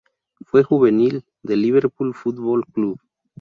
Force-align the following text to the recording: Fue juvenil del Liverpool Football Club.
Fue 0.43 0.63
juvenil 0.63 1.23
del 1.43 1.61
Liverpool 1.61 2.15
Football 2.15 2.65
Club. 2.73 2.99